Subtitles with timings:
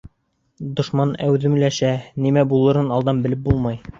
[0.79, 1.91] Дошман әүҙемләшә,
[2.27, 3.81] нимә булырын алдан белеп булмай.